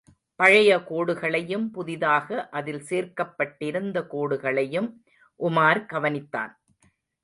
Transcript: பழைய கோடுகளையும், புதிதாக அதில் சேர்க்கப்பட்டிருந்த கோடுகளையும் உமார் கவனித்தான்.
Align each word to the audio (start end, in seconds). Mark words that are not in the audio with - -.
பழைய 0.35 0.77
கோடுகளையும், 0.77 1.65
புதிதாக 1.71 2.49
அதில் 2.49 2.83
சேர்க்கப்பட்டிருந்த 2.89 4.07
கோடுகளையும் 4.11 4.89
உமார் 5.39 5.81
கவனித்தான். 5.93 6.53